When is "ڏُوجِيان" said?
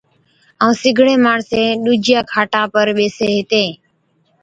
1.83-2.25